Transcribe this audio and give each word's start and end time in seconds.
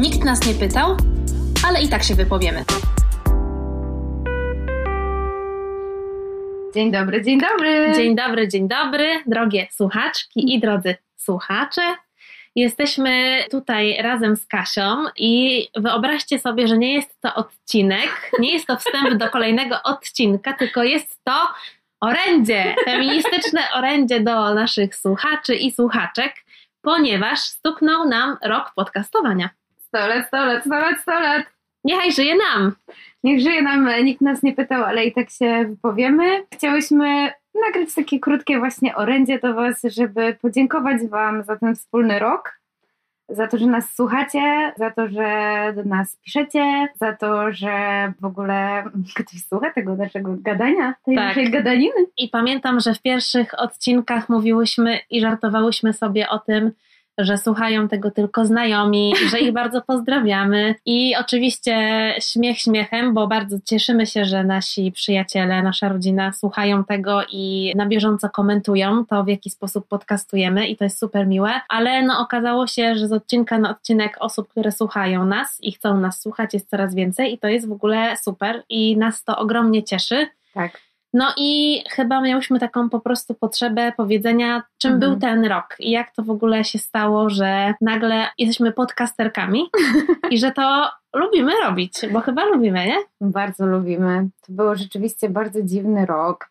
Nikt 0.00 0.24
nas 0.24 0.46
nie 0.46 0.54
pytał, 0.54 0.96
ale 1.68 1.82
i 1.82 1.88
tak 1.88 2.02
się 2.02 2.14
wypowiemy. 2.14 2.64
Dzień 6.74 6.92
dobry, 6.92 7.22
dzień 7.22 7.40
dobry. 7.40 7.92
Dzień 7.96 8.16
dobry, 8.16 8.48
dzień 8.48 8.68
dobry, 8.68 9.22
drogie 9.26 9.68
słuchaczki 9.70 10.54
i 10.54 10.60
drodzy 10.60 10.94
słuchacze. 11.16 11.82
Jesteśmy 12.56 13.44
tutaj 13.50 13.96
razem 14.02 14.36
z 14.36 14.46
Kasią 14.46 15.04
i 15.16 15.66
wyobraźcie 15.76 16.38
sobie, 16.38 16.68
że 16.68 16.78
nie 16.78 16.94
jest 16.94 17.20
to 17.20 17.34
odcinek, 17.34 18.30
nie 18.38 18.52
jest 18.52 18.66
to 18.66 18.76
wstęp 18.76 19.14
do 19.14 19.30
kolejnego 19.30 19.82
odcinka, 19.82 20.52
tylko 20.52 20.82
jest 20.82 21.20
to 21.24 21.48
orędzie, 22.00 22.74
feministyczne 22.84 23.60
orędzie 23.74 24.20
do 24.20 24.54
naszych 24.54 24.96
słuchaczy 24.96 25.54
i 25.54 25.72
słuchaczek, 25.72 26.34
ponieważ 26.82 27.38
stuknął 27.40 28.08
nam 28.08 28.36
rok 28.42 28.72
podcastowania. 28.76 29.59
Sto 29.90 30.06
lat, 30.06 30.26
sto 30.26 30.36
lat, 30.36 30.64
sto 30.64 30.74
lat, 30.80 31.00
sto 31.00 31.20
lat. 31.20 31.46
Niechaj 31.84 32.12
żyje 32.12 32.34
nam! 32.36 32.72
Niech 33.24 33.40
żyje 33.40 33.62
nam, 33.62 33.88
nikt 34.04 34.20
nas 34.20 34.42
nie 34.42 34.52
pytał, 34.52 34.84
ale 34.84 35.04
i 35.04 35.12
tak 35.12 35.30
się 35.30 35.64
wypowiemy. 35.68 36.46
Chciałyśmy 36.54 37.32
nagrać 37.66 37.94
takie 37.94 38.20
krótkie 38.20 38.58
właśnie 38.58 38.96
orędzie 38.96 39.38
do 39.38 39.54
Was, 39.54 39.82
żeby 39.82 40.36
podziękować 40.42 41.06
Wam 41.06 41.42
za 41.42 41.56
ten 41.56 41.76
wspólny 41.76 42.18
rok, 42.18 42.60
za 43.28 43.46
to, 43.46 43.58
że 43.58 43.66
nas 43.66 43.94
słuchacie, 43.94 44.72
za 44.76 44.90
to, 44.90 45.08
że 45.08 45.26
do 45.76 45.84
nas 45.84 46.16
piszecie, 46.16 46.88
za 46.94 47.16
to, 47.16 47.52
że 47.52 47.72
w 48.20 48.24
ogóle 48.24 48.84
ktoś 49.16 49.44
słucha 49.48 49.70
tego 49.70 49.96
naszego 49.96 50.36
gadania, 50.38 50.94
tej 51.04 51.16
Tak. 51.16 51.24
naszej 51.24 51.50
gadaniny. 51.50 52.06
I 52.16 52.28
pamiętam, 52.28 52.80
że 52.80 52.94
w 52.94 53.02
pierwszych 53.02 53.60
odcinkach 53.60 54.28
mówiłyśmy 54.28 54.98
i 55.10 55.20
żartowałyśmy 55.20 55.92
sobie 55.92 56.28
o 56.28 56.38
tym, 56.38 56.72
że 57.24 57.38
słuchają 57.38 57.88
tego 57.88 58.10
tylko 58.10 58.44
znajomi, 58.44 59.12
że 59.30 59.40
ich 59.40 59.52
bardzo 59.52 59.82
pozdrawiamy. 59.82 60.74
I 60.86 61.14
oczywiście 61.16 61.74
śmiech 62.20 62.58
śmiechem, 62.58 63.14
bo 63.14 63.26
bardzo 63.26 63.56
cieszymy 63.64 64.06
się, 64.06 64.24
że 64.24 64.44
nasi 64.44 64.92
przyjaciele, 64.92 65.62
nasza 65.62 65.88
rodzina 65.88 66.32
słuchają 66.32 66.84
tego 66.84 67.20
i 67.32 67.72
na 67.76 67.86
bieżąco 67.86 68.30
komentują 68.30 69.06
to, 69.06 69.24
w 69.24 69.28
jaki 69.28 69.50
sposób 69.50 69.88
podcastujemy 69.88 70.68
i 70.68 70.76
to 70.76 70.84
jest 70.84 70.98
super 70.98 71.26
miłe. 71.26 71.60
Ale 71.68 72.02
no 72.02 72.20
okazało 72.20 72.66
się, 72.66 72.94
że 72.94 73.08
z 73.08 73.12
odcinka 73.12 73.58
na 73.58 73.70
odcinek 73.70 74.16
osób, 74.20 74.48
które 74.48 74.72
słuchają 74.72 75.26
nas 75.26 75.58
i 75.60 75.72
chcą 75.72 76.00
nas 76.00 76.20
słuchać 76.20 76.54
jest 76.54 76.70
coraz 76.70 76.94
więcej 76.94 77.34
i 77.34 77.38
to 77.38 77.48
jest 77.48 77.68
w 77.68 77.72
ogóle 77.72 78.16
super 78.16 78.62
i 78.68 78.96
nas 78.96 79.24
to 79.24 79.38
ogromnie 79.38 79.84
cieszy. 79.84 80.26
Tak. 80.54 80.89
No 81.14 81.32
i 81.36 81.82
chyba 81.90 82.20
miałyśmy 82.20 82.60
taką 82.60 82.88
po 82.90 83.00
prostu 83.00 83.34
potrzebę 83.34 83.92
powiedzenia, 83.96 84.62
czym 84.78 84.92
Mhm. 84.94 85.12
był 85.12 85.20
ten 85.20 85.44
rok 85.44 85.76
i 85.78 85.90
jak 85.90 86.10
to 86.10 86.22
w 86.22 86.30
ogóle 86.30 86.64
się 86.64 86.78
stało, 86.78 87.30
że 87.30 87.74
nagle 87.80 88.26
jesteśmy 88.38 88.72
podcasterkami 88.72 89.70
i 90.30 90.38
że 90.38 90.52
to 90.52 90.90
lubimy 91.14 91.52
robić, 91.64 91.92
bo 92.12 92.20
chyba 92.20 92.44
lubimy, 92.44 92.86
nie? 92.86 92.96
Bardzo 93.20 93.66
lubimy. 93.66 94.28
To 94.46 94.52
był 94.52 94.74
rzeczywiście 94.74 95.28
bardzo 95.28 95.62
dziwny 95.62 96.06
rok. 96.06 96.50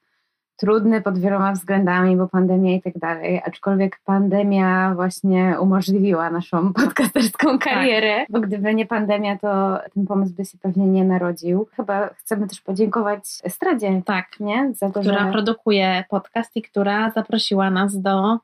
Trudny 0.59 1.01
pod 1.01 1.19
wieloma 1.19 1.51
względami, 1.51 2.15
bo 2.15 2.27
pandemia 2.27 2.75
i 2.75 2.81
tak 2.81 2.97
dalej. 2.97 3.41
Aczkolwiek 3.45 3.99
pandemia 4.05 4.95
właśnie 4.95 5.55
umożliwiła 5.59 6.29
naszą 6.29 6.73
podcasterską 6.83 7.59
karierę, 7.59 8.25
bo 8.29 8.39
gdyby 8.39 8.75
nie 8.75 8.85
pandemia, 8.85 9.37
to 9.37 9.79
ten 9.93 10.05
pomysł 10.05 10.33
by 10.33 10.45
się 10.45 10.57
pewnie 10.57 10.87
nie 10.87 11.03
narodził. 11.03 11.67
Chyba 11.75 12.07
chcemy 12.07 12.47
też 12.47 12.61
podziękować 12.61 13.21
Estradzie, 13.43 14.01
Tak, 14.05 14.27
nie? 14.39 14.71
Za 14.73 14.91
to, 14.91 14.99
która 14.99 15.25
że 15.25 15.31
produkuje 15.31 16.03
podcast 16.09 16.55
i 16.55 16.61
która 16.61 17.11
zaprosiła 17.11 17.69
nas 17.69 18.01
do 18.01 18.37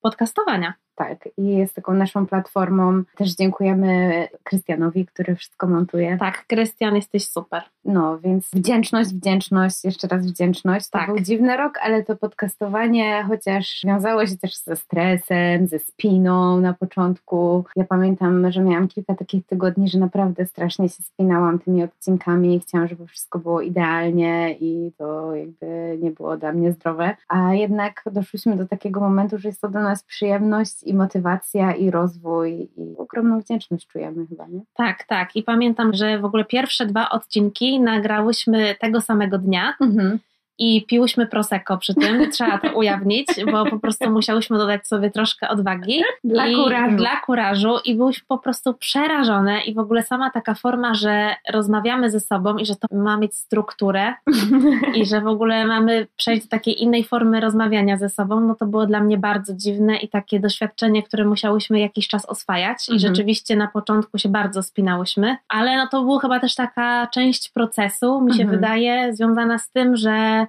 podcastowania. 0.00 0.74
Tak. 0.94 1.28
I 1.36 1.46
jest 1.46 1.74
taką 1.74 1.94
naszą 1.94 2.26
platformą. 2.26 3.02
Też 3.16 3.34
dziękujemy 3.36 4.28
Krystianowi, 4.42 5.06
który 5.06 5.36
wszystko 5.36 5.66
montuje. 5.66 6.16
Tak, 6.18 6.44
Krystian, 6.46 6.96
jesteś 6.96 7.28
super. 7.28 7.62
No, 7.84 8.18
więc 8.18 8.50
wdzięczność, 8.54 9.10
wdzięczność, 9.14 9.84
jeszcze 9.84 10.08
raz 10.08 10.26
wdzięczność. 10.26 10.88
To 10.90 10.98
Tak. 10.98 11.06
był 11.06 11.20
dziwny 11.20 11.56
rok, 11.56 11.78
ale 11.82 12.04
to 12.04 12.16
podcastowanie 12.16 13.24
chociaż 13.28 13.82
wiązało 13.86 14.26
się 14.26 14.36
też 14.36 14.56
ze 14.56 14.76
stresem, 14.76 15.66
ze 15.66 15.78
spiną 15.78 16.60
na 16.60 16.72
początku. 16.74 17.64
Ja 17.76 17.84
pamiętam, 17.84 18.52
że 18.52 18.60
miałam 18.60 18.88
kilka 18.88 19.14
takich 19.14 19.46
tygodni, 19.46 19.88
że 19.88 19.98
naprawdę 19.98 20.46
strasznie 20.46 20.88
się 20.88 21.02
spinałam 21.02 21.58
tymi 21.58 21.82
odcinkami 21.82 22.60
chciałam, 22.60 22.88
żeby 22.88 23.06
wszystko 23.06 23.38
było 23.38 23.60
idealnie 23.60 24.56
i 24.60 24.92
to 24.98 25.34
jakby 25.34 25.98
nie 26.02 26.10
było 26.10 26.36
dla 26.36 26.52
mnie 26.52 26.72
zdrowe. 26.72 27.16
A 27.28 27.54
jednak 27.54 28.02
doszłyśmy 28.12 28.56
do 28.56 28.68
takiego 28.68 29.00
momentu, 29.00 29.38
że 29.38 29.48
jest 29.48 29.60
to 29.60 29.68
dla 29.68 29.82
nas 29.82 30.02
przyjemność 30.02 30.81
i 30.84 30.94
motywacja 30.94 31.74
i 31.74 31.90
rozwój 31.90 32.68
i 32.76 32.94
ogromną 32.98 33.40
wdzięczność 33.40 33.86
czujemy 33.86 34.26
chyba, 34.26 34.46
nie? 34.46 34.60
Tak, 34.74 35.04
tak. 35.04 35.36
I 35.36 35.42
pamiętam, 35.42 35.94
że 35.94 36.18
w 36.18 36.24
ogóle 36.24 36.44
pierwsze 36.44 36.86
dwa 36.86 37.10
odcinki 37.10 37.80
nagrałyśmy 37.80 38.74
tego 38.80 39.00
samego 39.00 39.38
dnia. 39.38 39.74
Mhm. 39.80 40.18
I 40.58 40.86
piłyśmy 40.86 41.26
prosecco 41.26 41.78
przy 41.78 41.94
tym, 41.94 42.30
trzeba 42.30 42.58
to 42.58 42.72
ujawnić, 42.72 43.26
bo 43.52 43.66
po 43.66 43.78
prostu 43.78 44.10
musiałyśmy 44.10 44.58
dodać 44.58 44.86
sobie 44.86 45.10
troszkę 45.10 45.48
odwagi. 45.48 46.02
Dla 46.24 46.46
I 46.46 46.54
kurażu. 46.54 46.96
Dla 46.96 47.16
kurażu 47.20 47.78
i 47.84 47.94
byłyśmy 47.94 48.24
po 48.28 48.38
prostu 48.38 48.74
przerażone 48.74 49.60
i 49.60 49.74
w 49.74 49.78
ogóle 49.78 50.02
sama 50.02 50.30
taka 50.30 50.54
forma, 50.54 50.94
że 50.94 51.34
rozmawiamy 51.50 52.10
ze 52.10 52.20
sobą 52.20 52.56
i 52.56 52.66
że 52.66 52.76
to 52.76 52.86
ma 52.96 53.16
mieć 53.16 53.36
strukturę 53.36 54.14
i 54.94 55.06
że 55.06 55.20
w 55.20 55.26
ogóle 55.26 55.66
mamy 55.66 56.06
przejść 56.16 56.42
do 56.42 56.48
takiej 56.48 56.82
innej 56.82 57.04
formy 57.04 57.40
rozmawiania 57.40 57.96
ze 57.96 58.08
sobą, 58.08 58.40
no 58.40 58.54
to 58.54 58.66
było 58.66 58.86
dla 58.86 59.00
mnie 59.00 59.18
bardzo 59.18 59.54
dziwne 59.56 59.96
i 59.96 60.08
takie 60.08 60.40
doświadczenie, 60.40 61.02
które 61.02 61.24
musiałyśmy 61.24 61.80
jakiś 61.80 62.08
czas 62.08 62.26
oswajać 62.26 62.88
i 62.88 62.92
Mhm. 62.92 62.98
rzeczywiście 63.14 63.56
na 63.56 63.66
początku 63.68 64.18
się 64.18 64.28
bardzo 64.28 64.62
spinałyśmy, 64.62 65.36
ale 65.48 65.76
no 65.76 65.86
to 65.90 66.02
była 66.02 66.20
chyba 66.20 66.40
też 66.40 66.54
taka 66.54 67.06
część 67.06 67.48
procesu, 67.48 68.20
mi 68.20 68.34
się 68.34 68.42
Mhm. 68.42 68.60
wydaje, 68.60 69.14
związana 69.14 69.58
z 69.58 69.70
tym, 69.70 69.96
że 69.96 70.46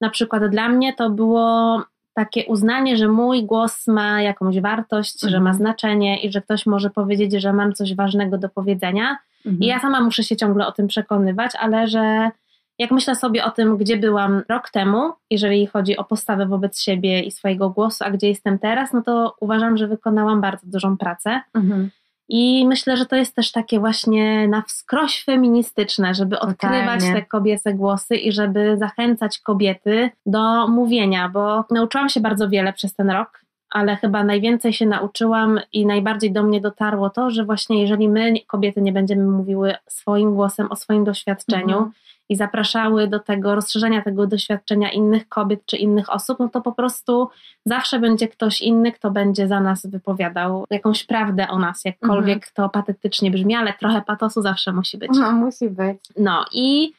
na 0.00 0.10
przykład 0.10 0.46
dla 0.46 0.68
mnie 0.68 0.94
to 0.94 1.10
było 1.10 1.82
takie 2.14 2.44
uznanie, 2.46 2.96
że 2.96 3.08
mój 3.08 3.44
głos 3.44 3.86
ma 3.86 4.22
jakąś 4.22 4.60
wartość, 4.60 5.20
że 5.20 5.26
Mhm. 5.26 5.44
ma 5.44 5.54
znaczenie 5.54 6.22
i 6.22 6.32
że 6.32 6.42
ktoś 6.42 6.66
może 6.66 6.90
powiedzieć, 6.90 7.32
że 7.32 7.52
mam 7.52 7.72
coś 7.72 7.94
ważnego 7.94 8.38
do 8.38 8.48
powiedzenia. 8.48 9.18
Mhm. 9.46 9.62
I 9.62 9.66
ja 9.66 9.80
sama 9.80 10.00
muszę 10.00 10.22
się 10.22 10.36
ciągle 10.36 10.66
o 10.66 10.72
tym 10.72 10.86
przekonywać, 10.86 11.52
ale 11.60 11.88
że 11.88 12.30
jak 12.78 12.90
myślę 12.90 13.14
sobie 13.14 13.44
o 13.44 13.50
tym, 13.50 13.76
gdzie 13.76 13.96
byłam 13.96 14.42
rok 14.48 14.70
temu, 14.70 15.12
jeżeli 15.30 15.66
chodzi 15.66 15.96
o 15.96 16.04
postawę 16.04 16.46
wobec 16.46 16.80
siebie 16.80 17.20
i 17.20 17.30
swojego 17.30 17.70
głosu, 17.70 18.04
a 18.04 18.10
gdzie 18.10 18.28
jestem 18.28 18.58
teraz, 18.58 18.92
no 18.92 19.02
to 19.02 19.34
uważam, 19.40 19.76
że 19.76 19.86
wykonałam 19.86 20.40
bardzo 20.40 20.66
dużą 20.66 20.96
pracę. 20.96 21.40
Mhm. 21.54 21.90
I 22.28 22.66
myślę, 22.66 22.96
że 22.96 23.06
to 23.06 23.16
jest 23.16 23.34
też 23.34 23.52
takie 23.52 23.80
właśnie 23.80 24.48
na 24.48 24.62
wskroś 24.62 25.24
feministyczne, 25.24 26.14
żeby 26.14 26.38
odkrywać 26.40 27.00
Totalnie. 27.00 27.20
te 27.20 27.26
kobiece 27.26 27.74
głosy 27.74 28.16
i 28.16 28.32
żeby 28.32 28.76
zachęcać 28.78 29.38
kobiety 29.38 30.10
do 30.26 30.68
mówienia, 30.68 31.28
bo 31.28 31.64
nauczyłam 31.70 32.08
się 32.08 32.20
bardzo 32.20 32.48
wiele 32.48 32.72
przez 32.72 32.94
ten 32.94 33.10
rok, 33.10 33.45
ale 33.70 33.96
chyba 33.96 34.24
najwięcej 34.24 34.72
się 34.72 34.86
nauczyłam 34.86 35.60
i 35.72 35.86
najbardziej 35.86 36.32
do 36.32 36.42
mnie 36.42 36.60
dotarło 36.60 37.10
to, 37.10 37.30
że 37.30 37.44
właśnie 37.44 37.80
jeżeli 37.82 38.08
my, 38.08 38.34
kobiety, 38.46 38.82
nie 38.82 38.92
będziemy 38.92 39.24
mówiły 39.24 39.74
swoim 39.88 40.34
głosem 40.34 40.66
o 40.70 40.76
swoim 40.76 41.04
doświadczeniu, 41.04 41.76
Mhm. 41.76 41.92
i 42.28 42.36
zapraszały 42.36 43.08
do 43.08 43.18
tego 43.18 43.54
rozszerzenia 43.54 44.02
tego 44.02 44.26
doświadczenia 44.26 44.90
innych 44.90 45.28
kobiet 45.28 45.66
czy 45.66 45.76
innych 45.76 46.10
osób, 46.12 46.38
no 46.38 46.48
to 46.48 46.60
po 46.60 46.72
prostu 46.72 47.28
zawsze 47.66 47.98
będzie 47.98 48.28
ktoś 48.28 48.60
inny, 48.60 48.92
kto 48.92 49.10
będzie 49.10 49.48
za 49.48 49.60
nas 49.60 49.86
wypowiadał 49.86 50.64
jakąś 50.70 51.04
prawdę 51.04 51.48
o 51.48 51.58
nas, 51.58 51.84
jakkolwiek 51.84 52.50
to 52.50 52.68
patetycznie 52.68 53.30
brzmi, 53.30 53.54
ale 53.54 53.72
trochę 53.72 54.02
patosu 54.02 54.42
zawsze 54.42 54.72
musi 54.72 54.98
być. 54.98 55.10
No, 55.14 55.32
musi 55.32 55.70
być. 55.70 55.98
No 56.16 56.44
i 56.52 56.92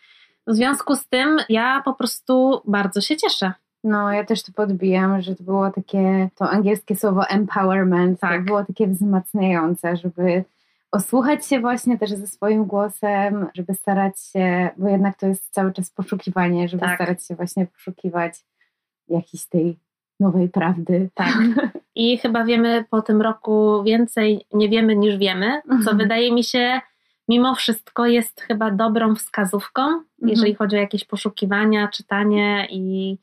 w 0.48 0.54
związku 0.56 0.96
z 0.96 1.08
tym 1.08 1.38
ja 1.50 1.82
po 1.86 1.94
prostu 1.94 2.62
bardzo 2.66 3.02
się 3.02 3.18
cieszę. 3.18 3.54
No, 3.84 4.12
ja 4.14 4.24
też 4.26 4.44
to 4.44 4.52
podbijam, 4.52 5.22
że 5.22 5.36
to 5.36 5.44
było 5.44 5.72
takie, 5.72 6.30
to 6.36 6.50
angielskie 6.50 6.96
słowo 6.96 7.28
empowerment, 7.30 8.20
Tak. 8.20 8.40
to 8.40 8.46
było 8.46 8.66
takie 8.66 8.88
wzmacniające, 8.88 9.98
żeby 9.98 10.44
osłuchać 10.92 11.46
się 11.46 11.60
właśnie 11.60 11.98
też 11.98 12.10
ze 12.10 12.28
swoim 12.28 12.66
głosem, 12.66 13.48
żeby 13.54 13.74
starać 13.74 14.20
się, 14.22 14.70
bo 14.78 14.88
jednak 14.90 15.18
to 15.18 15.28
jest 15.28 15.54
cały 15.54 15.74
czas 15.74 15.92
poszukiwanie, 15.92 16.70
żeby 16.70 16.82
Tak. 16.82 16.96
starać 16.96 17.26
się 17.26 17.36
właśnie 17.36 17.66
poszukiwać 17.66 18.34
jakiejś 19.10 19.46
tej 19.46 19.78
nowej 20.20 20.50
prawdy. 20.50 21.10
Tak. 21.14 21.34
I 21.96 22.18
chyba 22.18 22.44
wiemy 22.46 22.86
po 22.90 23.02
tym 23.02 23.22
roku 23.22 23.84
więcej 23.84 24.46
nie 24.54 24.70
wiemy 24.70 24.96
niż 24.96 25.18
wiemy, 25.18 25.62
co 25.68 25.74
Mhm. 25.76 25.98
wydaje 25.98 26.34
mi 26.34 26.44
się 26.44 26.82
mimo 27.30 27.56
wszystko 27.56 28.06
jest 28.06 28.42
chyba 28.42 28.72
dobrą 28.72 29.16
wskazówką, 29.16 29.82
jeżeli 30.22 30.56
chodzi 30.56 30.76
o 30.76 30.80
jakieś 30.80 31.06
poszukiwania, 31.06 31.88
czytanie 31.88 32.68
i 32.70 33.18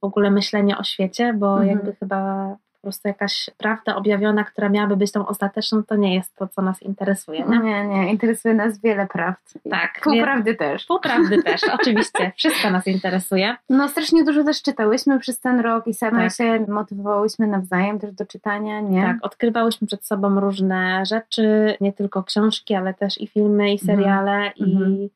w 0.00 0.04
ogóle 0.04 0.30
myślenie 0.30 0.78
o 0.78 0.84
świecie, 0.84 1.32
bo 1.32 1.52
Mhm. 1.52 1.68
jakby 1.68 1.94
chyba 1.94 2.56
po 2.80 2.82
prostu 2.82 3.08
jakaś 3.08 3.50
prawda 3.58 3.96
objawiona, 3.96 4.44
która 4.44 4.68
miałaby 4.68 4.96
być 4.96 5.12
tą 5.12 5.26
ostateczną, 5.26 5.82
to 5.82 5.96
nie 5.96 6.14
jest 6.14 6.36
to, 6.36 6.48
co 6.48 6.62
nas 6.62 6.82
interesuje. 6.82 7.44
Nie, 7.48 7.58
nie, 7.58 7.86
nie. 7.86 8.10
interesuje 8.10 8.54
nas 8.54 8.80
wiele 8.80 9.06
prawd. 9.06 9.58
Tak. 9.70 10.00
Półprawdy 10.02 10.54
też. 10.54 10.86
Półprawdy 10.86 11.42
też, 11.42 11.60
oczywiście. 11.80 12.32
Wszystko 12.36 12.70
nas 12.70 12.86
interesuje. 12.86 13.56
No 13.68 13.88
strasznie 13.88 14.24
dużo 14.24 14.44
też 14.44 14.62
czytałyśmy 14.62 15.18
przez 15.18 15.40
ten 15.40 15.60
rok 15.60 15.86
i 15.86 15.94
same 15.94 16.22
tak. 16.22 16.32
się 16.32 16.64
motywowałyśmy 16.68 17.46
nawzajem 17.46 17.98
też 17.98 18.12
do 18.12 18.26
czytania, 18.26 18.80
nie? 18.80 19.02
Tak, 19.02 19.16
odkrywałyśmy 19.22 19.86
przed 19.86 20.06
sobą 20.06 20.40
różne 20.40 21.06
rzeczy, 21.06 21.76
nie 21.80 21.92
tylko 21.92 22.22
książki, 22.22 22.74
ale 22.74 22.94
też 22.94 23.20
i 23.20 23.26
filmy, 23.26 23.70
i 23.70 23.80
mhm. 23.80 23.86
seriale, 23.86 24.52
mhm. 24.60 24.92
i 24.92 25.10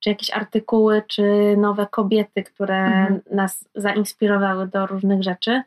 czy 0.00 0.10
jakieś 0.10 0.30
artykuły, 0.30 1.02
czy 1.08 1.56
nowe 1.56 1.86
kobiety, 1.86 2.42
które 2.42 2.84
mhm. 2.84 3.20
nas 3.30 3.68
zainspirowały 3.74 4.66
do 4.66 4.86
różnych 4.86 5.22
rzeczy. 5.22 5.62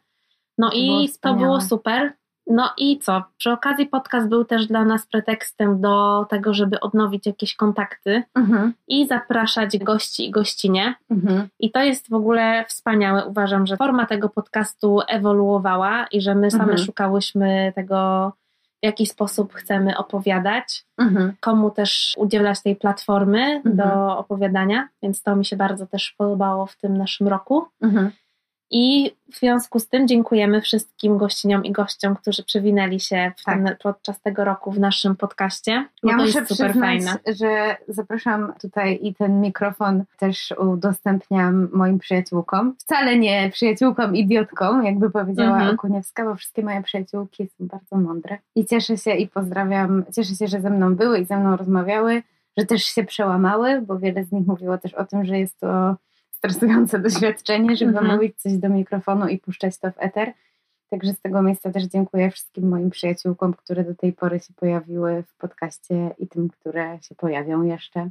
No 0.58 0.70
to 0.70 0.76
i 0.76 0.88
było 0.88 1.08
to 1.22 1.34
było 1.34 1.62
super. 1.62 2.14
No 2.48 2.74
i 2.78 3.00
co? 3.00 3.24
Przy 3.38 3.52
okazji 3.52 3.86
podcast 3.86 4.30
był 4.30 4.46
też 4.46 4.68
dla 4.68 4.86
nas 4.86 5.08
pretekstem 5.08 5.82
do 5.82 6.26
tego, 6.30 6.54
żeby 6.54 6.80
odnowić 6.80 7.26
jakieś 7.26 7.56
kontakty 7.56 8.24
mhm. 8.36 8.74
i 8.88 9.08
zapraszać 9.08 9.78
gości 9.78 10.28
i 10.28 10.32
gościnie. 10.32 10.96
Mhm. 11.12 11.48
I 11.60 11.72
to 11.72 11.84
jest 11.84 12.10
w 12.10 12.14
ogóle 12.14 12.66
wspaniałe. 12.68 13.26
Uważam, 13.26 13.68
że 13.68 13.78
forma 13.78 14.06
tego 14.06 14.30
podcastu 14.30 15.00
ewoluowała 15.08 16.08
i 16.12 16.22
że 16.22 16.36
my 16.36 16.52
same 16.52 16.64
mhm. 16.64 16.86
szukałyśmy 16.86 17.74
tego, 17.76 18.32
w 18.84 18.86
jaki 18.86 19.06
sposób 19.06 19.54
chcemy 19.54 19.98
opowiadać, 19.98 20.86
mhm. 20.98 21.34
komu 21.40 21.72
też 21.72 22.14
udzielać 22.18 22.62
tej 22.62 22.76
platformy 22.76 23.40
mhm. 23.40 23.76
do 23.76 24.18
opowiadania, 24.18 24.88
więc 25.04 25.24
to 25.24 25.36
mi 25.36 25.46
się 25.46 25.56
bardzo 25.56 25.88
też 25.88 26.16
podobało 26.18 26.66
w 26.66 26.78
tym 26.78 26.98
naszym 26.98 27.28
roku. 27.28 27.66
Mhm. 27.82 28.12
I 28.76 29.12
w 29.32 29.40
związku 29.40 29.80
z 29.80 29.88
tym 29.88 30.08
dziękujemy 30.08 30.62
wszystkim 30.62 31.18
gościniom 31.18 31.66
i 31.66 31.72
gościom, 31.72 32.16
którzy 32.16 32.44
przewinęli 32.44 33.00
się 33.00 33.32
tak. 33.46 33.78
podczas 33.84 34.22
tego 34.22 34.44
roku 34.44 34.72
w 34.72 34.80
naszym 34.80 35.16
podcaście. 35.16 35.88
Bo 36.04 36.10
ja 36.10 36.18
to 36.18 36.24
muszę 36.24 36.40
jest 36.40 36.52
super 36.52 36.74
fajne. 36.74 37.16
że 37.40 37.76
zapraszam 37.88 38.54
tutaj 38.62 39.00
i 39.02 39.16
ten 39.16 39.42
mikrofon 39.42 40.04
też 40.18 40.54
udostępniam 40.58 41.70
moim 41.74 42.00
przyjaciółkom. 42.00 42.76
Wcale 42.80 43.18
nie 43.18 43.50
przyjaciółkom 43.50 44.16
idiotkom, 44.16 44.86
jakby 44.86 45.10
powiedziała 45.10 45.58
mhm. 45.58 45.76
Okuniewska, 45.76 46.26
bo 46.26 46.36
wszystkie 46.36 46.64
moje 46.64 46.84
przyjaciółki 46.84 47.48
są 47.48 47.68
bardzo 47.68 47.98
mądre. 47.98 48.38
I 48.56 48.66
cieszę 48.66 48.98
się 48.98 49.12
i 49.12 49.28
pozdrawiam, 49.28 50.04
cieszę 50.16 50.36
się, 50.36 50.48
że 50.48 50.62
ze 50.62 50.70
mną 50.70 50.96
były 50.96 51.20
i 51.20 51.26
ze 51.26 51.38
mną 51.38 51.58
rozmawiały, 51.58 52.24
że 52.58 52.66
też 52.66 52.84
się 52.84 53.04
przełamały, 53.04 53.82
bo 53.82 54.00
wiele 54.00 54.24
z 54.24 54.32
nich 54.32 54.48
mówiło 54.48 54.78
też 54.78 54.94
o 54.94 55.06
tym, 55.06 55.26
że 55.26 55.40
jest 55.40 55.60
to 55.60 55.96
stresujące 56.44 57.00
doświadczenie, 57.00 57.76
żeby 57.76 57.92
mhm. 57.92 58.12
mówić 58.12 58.38
coś 58.38 58.54
do 58.54 58.70
mikrofonu 58.70 59.28
i 59.28 59.38
puszczać 59.38 59.78
to 59.78 59.92
w 59.92 59.96
eter. 59.98 60.34
Także 60.90 61.14
z 61.14 61.22
tego 61.22 61.42
miejsca 61.42 61.72
też 61.72 61.84
dziękuję 61.84 62.32
wszystkim 62.32 62.70
moim 62.70 62.90
przyjaciółkom, 62.90 63.54
które 63.54 63.84
do 63.84 63.96
tej 63.96 64.14
pory 64.14 64.40
się 64.40 64.54
pojawiły 64.54 65.24
w 65.24 65.36
podcaście 65.36 66.16
i 66.18 66.28
tym, 66.28 66.50
które 66.50 67.00
się 67.02 67.16
pojawią 67.16 67.64
jeszcze. 67.64 68.10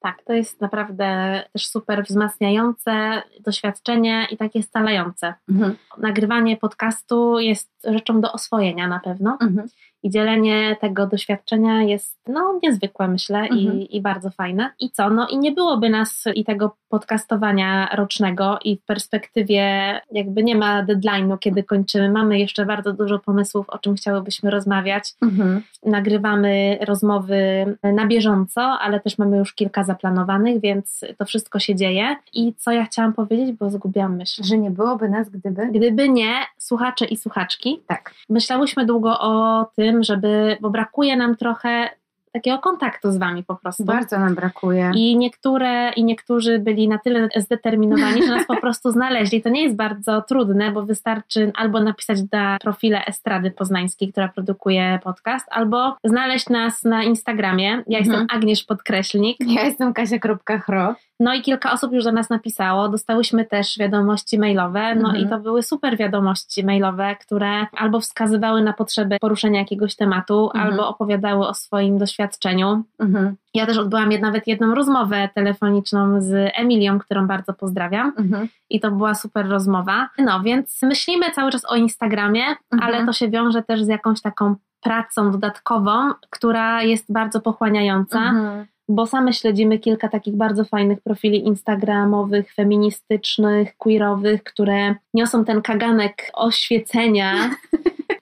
Tak, 0.00 0.22
to 0.22 0.32
jest 0.32 0.60
naprawdę 0.60 1.42
też 1.52 1.66
super 1.66 2.04
wzmacniające 2.04 3.22
doświadczenie 3.40 4.26
i 4.30 4.36
takie 4.36 4.62
stalające. 4.62 5.34
Mhm. 5.48 5.76
Nagrywanie 5.98 6.56
podcastu 6.56 7.38
jest 7.38 7.70
rzeczą 7.84 8.20
do 8.20 8.32
oswojenia 8.32 8.88
na 8.88 9.00
pewno. 9.00 9.38
Mhm 9.40 9.68
i 10.02 10.10
dzielenie 10.10 10.76
tego 10.80 11.06
doświadczenia 11.06 11.82
jest 11.82 12.16
no, 12.26 12.60
niezwykłe, 12.62 13.08
myślę, 13.08 13.38
mhm. 13.38 13.80
i, 13.80 13.96
i 13.96 14.00
bardzo 14.00 14.30
fajne. 14.30 14.70
I 14.80 14.90
co? 14.90 15.10
No 15.10 15.28
i 15.28 15.38
nie 15.38 15.52
byłoby 15.52 15.90
nas 15.90 16.24
i 16.34 16.44
tego 16.44 16.76
podcastowania 16.88 17.88
rocznego 17.94 18.58
i 18.64 18.76
w 18.76 18.84
perspektywie 18.84 20.00
jakby 20.12 20.44
nie 20.44 20.56
ma 20.56 20.84
deadline'u, 20.84 21.38
kiedy 21.38 21.62
kończymy. 21.62 22.10
Mamy 22.10 22.38
jeszcze 22.38 22.66
bardzo 22.66 22.92
dużo 22.92 23.18
pomysłów, 23.18 23.70
o 23.70 23.78
czym 23.78 23.94
chciałybyśmy 23.94 24.50
rozmawiać. 24.50 25.14
Mhm. 25.22 25.62
Nagrywamy 25.86 26.78
rozmowy 26.80 27.36
na 27.82 28.06
bieżąco, 28.06 28.62
ale 28.62 29.00
też 29.00 29.18
mamy 29.18 29.36
już 29.36 29.54
kilka 29.54 29.84
zaplanowanych, 29.84 30.60
więc 30.60 31.04
to 31.18 31.24
wszystko 31.24 31.58
się 31.58 31.74
dzieje. 31.74 32.16
I 32.32 32.54
co 32.54 32.72
ja 32.72 32.84
chciałam 32.84 33.12
powiedzieć, 33.12 33.52
bo 33.52 33.70
zgubiłam 33.70 34.16
myśl. 34.16 34.42
Że 34.44 34.58
nie 34.58 34.70
byłoby 34.70 35.08
nas, 35.08 35.30
gdyby? 35.30 35.66
Gdyby 35.66 36.08
nie, 36.08 36.34
słuchacze 36.58 37.04
i 37.04 37.16
słuchaczki. 37.16 37.80
Tak. 37.86 38.14
Myślałyśmy 38.28 38.86
długo 38.86 39.20
o 39.20 39.66
tym, 39.76 39.85
tym, 39.86 40.02
żeby, 40.02 40.56
bo 40.60 40.70
brakuje 40.70 41.16
nam 41.16 41.36
trochę 41.36 41.90
takiego 42.32 42.58
kontaktu 42.58 43.12
z 43.12 43.16
wami 43.16 43.44
po 43.44 43.56
prostu. 43.56 43.84
Bardzo 43.84 44.18
nam 44.18 44.34
brakuje. 44.34 44.90
I 44.94 45.16
niektóre 45.16 45.92
i 45.96 46.04
niektórzy 46.04 46.58
byli 46.58 46.88
na 46.88 46.98
tyle 46.98 47.28
zdeterminowani, 47.36 48.22
że 48.22 48.36
nas 48.36 48.46
po 48.46 48.56
prostu 48.64 48.90
znaleźli. 48.90 49.42
To 49.42 49.48
nie 49.48 49.62
jest 49.62 49.76
bardzo 49.76 50.22
trudne, 50.22 50.72
bo 50.72 50.82
wystarczy 50.82 51.52
albo 51.54 51.80
napisać 51.80 52.18
na 52.32 52.58
profile 52.60 53.04
Estrady 53.06 53.50
Poznańskiej, 53.50 54.12
która 54.12 54.28
produkuje 54.28 54.98
podcast, 55.04 55.46
albo 55.50 55.96
znaleźć 56.04 56.48
nas 56.48 56.84
na 56.84 57.02
Instagramie. 57.02 57.68
Ja 57.68 57.98
mhm. 57.98 58.04
jestem 58.04 58.26
Agniesz 58.30 58.64
Podkreślnik. 58.64 59.36
Ja 59.40 59.64
jestem 59.64 59.92
Kasia.chro. 59.92 60.94
No 61.20 61.34
i 61.34 61.42
kilka 61.42 61.72
osób 61.72 61.92
już 61.92 62.04
do 62.04 62.12
nas 62.12 62.30
napisało. 62.30 62.88
Dostałyśmy 62.88 63.44
też 63.44 63.78
wiadomości 63.78 64.38
mailowe, 64.38 64.94
no 64.94 65.08
mhm. 65.08 65.16
i 65.24 65.28
to 65.28 65.38
były 65.38 65.62
super 65.62 65.96
wiadomości 65.96 66.64
mailowe, 66.64 67.16
które 67.20 67.66
albo 67.72 68.00
wskazywały 68.00 68.62
na 68.62 68.72
potrzebę 68.72 69.16
poruszenia 69.20 69.60
jakiegoś 69.60 69.96
tematu, 69.96 70.44
mhm. 70.44 70.66
albo 70.66 70.88
opowiadały 70.88 71.48
o 71.48 71.54
swoim 71.54 71.98
doświadczeniu. 71.98 72.82
Mhm. 72.98 73.36
Ja 73.54 73.66
też 73.66 73.78
odbyłam 73.78 74.08
nawet 74.20 74.46
jedną 74.46 74.74
rozmowę 74.74 75.28
telefoniczną 75.34 76.20
z 76.20 76.52
Emilią, 76.54 76.98
którą 76.98 77.26
bardzo 77.26 77.52
pozdrawiam. 77.52 78.12
Mhm. 78.18 78.48
I 78.70 78.80
to 78.80 78.90
była 78.90 79.14
super 79.14 79.48
rozmowa. 79.48 80.08
No 80.18 80.40
więc 80.40 80.82
myślimy 80.82 81.30
cały 81.30 81.50
czas 81.50 81.64
o 81.64 81.76
Instagramie, 81.76 82.44
ale 82.70 82.86
mhm. 82.86 83.06
to 83.06 83.12
się 83.12 83.28
wiąże 83.28 83.62
też 83.62 83.82
z 83.82 83.88
jakąś 83.88 84.20
taką 84.20 84.54
pracą 84.80 85.30
dodatkową, 85.30 86.10
która 86.30 86.82
jest 86.82 87.12
bardzo 87.12 87.40
pochłaniająca 87.40 88.18
mhm 88.18 88.66
bo 88.88 89.06
same 89.06 89.32
śledzimy 89.32 89.78
kilka 89.78 90.08
takich 90.08 90.36
bardzo 90.36 90.64
fajnych 90.64 91.00
profili 91.00 91.46
instagramowych, 91.46 92.54
feministycznych, 92.54 93.76
queerowych, 93.76 94.44
które 94.44 94.94
niosą 95.14 95.44
ten 95.44 95.62
kaganek 95.62 96.30
oświecenia 96.34 97.50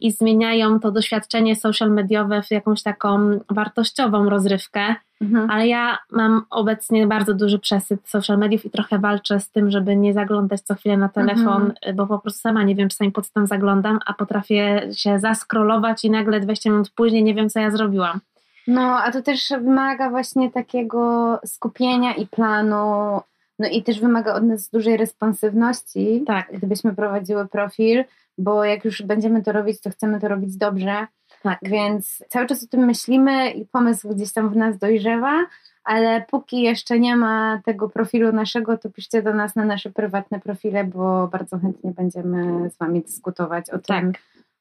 i 0.00 0.12
zmieniają 0.12 0.80
to 0.80 0.92
doświadczenie 0.92 1.56
social 1.56 1.90
mediowe 1.90 2.42
w 2.42 2.50
jakąś 2.50 2.82
taką 2.82 3.40
wartościową 3.50 4.30
rozrywkę. 4.30 4.94
Mhm. 5.20 5.50
Ale 5.50 5.68
ja 5.68 5.98
mam 6.10 6.42
obecnie 6.50 7.06
bardzo 7.06 7.34
duży 7.34 7.58
przesyt 7.58 8.08
social 8.08 8.38
mediów 8.38 8.64
i 8.64 8.70
trochę 8.70 8.98
walczę 8.98 9.40
z 9.40 9.50
tym, 9.50 9.70
żeby 9.70 9.96
nie 9.96 10.12
zaglądać 10.12 10.60
co 10.60 10.74
chwilę 10.74 10.96
na 10.96 11.08
telefon, 11.08 11.62
mhm. 11.62 11.96
bo 11.96 12.06
po 12.06 12.18
prostu 12.18 12.40
sama 12.40 12.62
nie 12.62 12.74
wiem, 12.74 12.88
czasami 12.88 13.12
pod 13.12 13.30
tym 13.30 13.46
zaglądam, 13.46 13.98
a 14.06 14.12
potrafię 14.12 14.88
się 14.92 15.18
zaskrolować 15.18 16.04
i 16.04 16.10
nagle 16.10 16.40
20 16.40 16.70
minut 16.70 16.90
później 16.90 17.24
nie 17.24 17.34
wiem, 17.34 17.48
co 17.48 17.60
ja 17.60 17.70
zrobiłam. 17.70 18.20
No, 18.66 19.02
a 19.02 19.12
to 19.12 19.22
też 19.22 19.48
wymaga 19.48 20.10
właśnie 20.10 20.50
takiego 20.50 21.40
skupienia 21.46 22.14
i 22.14 22.26
planu. 22.26 23.20
No 23.58 23.68
i 23.68 23.82
też 23.82 24.00
wymaga 24.00 24.34
od 24.34 24.44
nas 24.44 24.68
dużej 24.68 24.96
responsywności, 24.96 26.24
tak. 26.26 26.48
gdybyśmy 26.52 26.94
prowadziły 26.94 27.48
profil, 27.48 28.04
bo 28.38 28.64
jak 28.64 28.84
już 28.84 29.02
będziemy 29.02 29.42
to 29.42 29.52
robić, 29.52 29.80
to 29.80 29.90
chcemy 29.90 30.20
to 30.20 30.28
robić 30.28 30.56
dobrze. 30.56 31.06
Tak. 31.42 31.58
Więc 31.62 32.24
cały 32.28 32.46
czas 32.46 32.64
o 32.64 32.66
tym 32.66 32.86
myślimy 32.86 33.50
i 33.50 33.66
pomysł 33.66 34.14
gdzieś 34.14 34.32
tam 34.32 34.50
w 34.50 34.56
nas 34.56 34.78
dojrzewa, 34.78 35.46
ale 35.84 36.24
póki 36.30 36.62
jeszcze 36.62 36.98
nie 36.98 37.16
ma 37.16 37.60
tego 37.64 37.88
profilu 37.88 38.32
naszego, 38.32 38.78
to 38.78 38.90
piszcie 38.90 39.22
do 39.22 39.34
nas 39.34 39.56
na 39.56 39.64
nasze 39.64 39.90
prywatne 39.90 40.40
profile, 40.40 40.84
bo 40.84 41.28
bardzo 41.28 41.58
chętnie 41.58 41.90
będziemy 41.90 42.70
z 42.70 42.76
Wami 42.76 43.02
dyskutować 43.02 43.70
o 43.70 43.78
tak. 43.78 44.00
tym, 44.00 44.12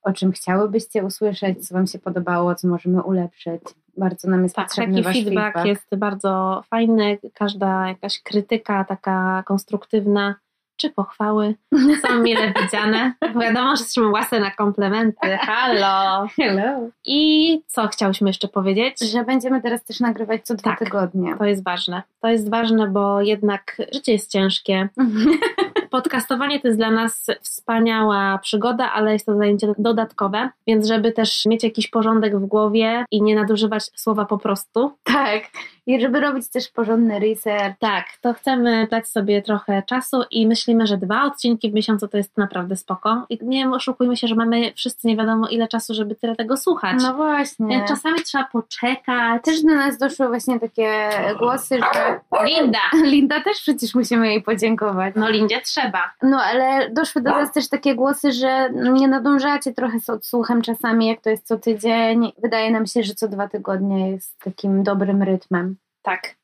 o 0.03 0.13
czym 0.13 0.31
chciałybyście 0.31 1.03
usłyszeć, 1.03 1.67
co 1.67 1.75
Wam 1.75 1.87
się 1.87 1.99
podobało, 1.99 2.55
co 2.55 2.67
możemy 2.67 3.03
ulepszyć. 3.03 3.61
Bardzo 3.97 4.29
nam 4.29 4.43
jest 4.43 4.55
tak, 4.55 4.65
potrzebny 4.67 5.03
taki 5.03 5.23
feedback, 5.23 5.53
feedback 5.53 5.65
jest 5.65 5.95
bardzo 5.95 6.63
fajny. 6.69 7.17
Każda 7.33 7.87
jakaś 7.87 8.21
krytyka 8.21 8.83
taka 8.83 9.43
konstruktywna 9.45 10.35
czy 10.77 10.89
pochwały 10.89 11.55
są 12.01 12.19
mile 12.23 12.53
widziane. 12.61 13.13
Wiadomo, 13.41 13.75
że 13.75 13.83
jesteśmy 13.83 14.07
łasy 14.07 14.39
na 14.39 14.51
komplementy. 14.51 15.37
Halo! 15.37 16.27
Hello! 16.35 16.89
I 17.05 17.61
co 17.67 17.87
chciałyśmy 17.87 18.29
jeszcze 18.29 18.47
powiedzieć? 18.47 18.99
Że 18.99 19.23
będziemy 19.23 19.61
teraz 19.61 19.83
też 19.83 19.99
nagrywać 19.99 20.41
co 20.43 20.55
dwa 20.55 20.69
tak, 20.69 20.79
tygodnie. 20.79 21.35
To 21.37 21.45
jest 21.45 21.63
ważne. 21.63 22.03
To 22.21 22.27
jest 22.27 22.49
ważne, 22.49 22.87
bo 22.87 23.21
jednak 23.21 23.81
życie 23.93 24.11
jest 24.11 24.31
ciężkie. 24.31 24.89
podcastowanie 25.93 26.59
to 26.59 26.67
jest 26.67 26.79
dla 26.79 26.91
nas 26.91 27.27
wspaniała 27.41 28.37
przygoda, 28.37 28.91
ale 28.91 29.13
jest 29.13 29.25
to 29.25 29.37
zajęcie 29.37 29.67
dodatkowe, 29.77 30.49
więc 30.67 30.87
żeby 30.87 31.11
też 31.11 31.45
mieć 31.45 31.63
jakiś 31.63 31.87
porządek 31.87 32.37
w 32.37 32.45
głowie 32.45 33.05
i 33.11 33.21
nie 33.21 33.35
nadużywać 33.35 33.83
słowa 33.95 34.25
po 34.25 34.37
prostu. 34.37 34.91
Tak. 35.03 35.43
I 35.87 36.01
żeby 36.01 36.19
robić 36.19 36.49
też 36.49 36.69
porządny 36.69 37.19
research. 37.19 37.79
Tak, 37.79 38.05
to 38.21 38.33
chcemy 38.33 38.87
dać 38.91 39.07
sobie 39.07 39.41
trochę 39.41 39.83
czasu 39.83 40.23
i 40.31 40.47
myślimy, 40.47 40.87
że 40.87 40.97
dwa 40.97 41.23
odcinki 41.23 41.71
w 41.71 41.73
miesiącu 41.73 42.07
to 42.07 42.17
jest 42.17 42.37
naprawdę 42.37 42.75
spoko. 42.75 43.25
I 43.29 43.39
nie 43.41 43.69
oszukujmy 43.69 44.17
się, 44.17 44.27
że 44.27 44.35
mamy 44.35 44.73
wszyscy 44.75 45.07
nie 45.07 45.17
wiadomo 45.17 45.47
ile 45.47 45.67
czasu, 45.67 45.93
żeby 45.93 46.15
tyle 46.15 46.35
tego 46.35 46.57
słuchać. 46.57 46.97
No 47.01 47.13
właśnie. 47.13 47.85
Czasami 47.87 48.19
trzeba 48.19 48.43
poczekać. 48.43 49.43
Też 49.43 49.63
do 49.63 49.75
nas 49.75 49.97
doszły 49.97 50.27
właśnie 50.27 50.59
takie 50.59 51.09
głosy, 51.39 51.79
że... 51.93 52.19
Linda! 52.45 52.79
Linda 53.13 53.43
też 53.43 53.57
przecież 53.61 53.95
musimy 53.95 54.27
jej 54.27 54.41
podziękować. 54.41 55.13
No 55.15 55.29
Lindzie 55.29 55.61
trzeba 55.61 55.82
trzeba. 55.83 56.13
No 56.21 56.41
ale 56.41 56.89
doszły 56.89 57.21
do 57.21 57.31
nas 57.31 57.51
też 57.51 57.69
takie 57.69 57.95
głosy, 57.95 58.31
że 58.31 58.69
nie 58.73 59.07
nadążacie 59.07 59.73
trochę 59.73 59.99
z 59.99 60.09
odsłuchem 60.09 60.61
czasami, 60.61 61.07
jak 61.07 61.21
to 61.21 61.29
jest 61.29 61.47
co 61.47 61.57
tydzień. 61.57 62.31
Wydaje 62.37 62.71
nam 62.71 62.85
się, 62.85 63.03
że 63.03 63.15
co 63.15 63.27
dwa 63.27 63.47
tygodnie 63.47 64.11
jest 64.11 64.39
takim 64.39 64.83
dobrym 64.83 65.23
rytmem. 65.23 65.75
Tak. 66.01 66.35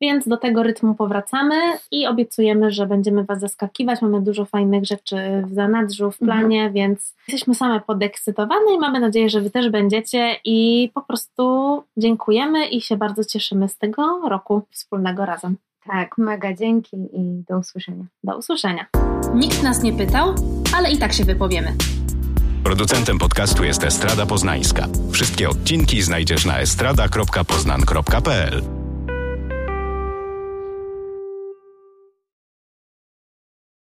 Więc 0.00 0.28
do 0.28 0.36
tego 0.36 0.62
rytmu 0.62 0.94
powracamy 0.94 1.54
i 1.90 2.06
obiecujemy, 2.06 2.70
że 2.70 2.86
będziemy 2.86 3.24
Was 3.24 3.40
zaskakiwać. 3.40 4.02
Mamy 4.02 4.20
dużo 4.20 4.44
fajnych 4.44 4.84
rzeczy 4.84 5.16
w 5.46 5.54
zanadrzu, 5.54 6.10
w 6.10 6.18
planie, 6.18 6.56
mhm. 6.56 6.72
więc 6.72 7.14
jesteśmy 7.28 7.54
same 7.54 7.80
podekscytowane 7.80 8.74
i 8.74 8.78
mamy 8.78 9.00
nadzieję, 9.00 9.28
że 9.28 9.40
Wy 9.40 9.50
też 9.50 9.70
będziecie 9.70 10.36
i 10.44 10.90
po 10.94 11.00
prostu 11.02 11.82
dziękujemy 11.96 12.68
i 12.68 12.80
się 12.80 12.96
bardzo 12.96 13.24
cieszymy 13.24 13.68
z 13.68 13.78
tego 13.78 14.20
roku 14.28 14.62
wspólnego 14.70 15.26
razem. 15.26 15.56
Tak, 15.86 16.18
mega 16.18 16.54
dzięki 16.54 16.96
i 16.96 17.44
do 17.48 17.58
usłyszenia. 17.58 18.04
Do 18.24 18.38
usłyszenia. 18.38 18.86
Nikt 19.34 19.62
nas 19.62 19.82
nie 19.82 19.92
pytał, 19.92 20.34
ale 20.76 20.90
i 20.90 20.98
tak 20.98 21.12
się 21.12 21.24
wypowiemy. 21.24 21.74
Producentem 22.64 23.18
podcastu 23.18 23.64
jest 23.64 23.84
Estrada 23.84 24.26
Poznańska. 24.26 24.86
Wszystkie 25.12 25.48
odcinki 25.48 26.02
znajdziesz 26.02 26.46
na 26.46 26.58
estrada.poznan.pl. 26.58 28.81